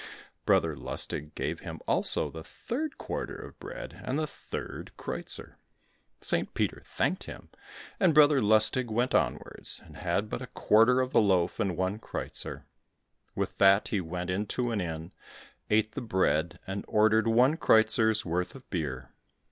[0.47, 5.57] Brother Lustig gave him also the third quarter of bread and the third kreuzer.
[6.21, 6.51] St.
[6.55, 7.49] Peter thanked him,
[7.99, 11.99] and Brother Lustig went onwards, and had but a quarter of the loaf, and one
[11.99, 12.63] kreuzer.
[13.35, 15.11] With that he went into an inn,
[15.69, 19.11] ate the bread, and ordered one kreuzer's worth of beer.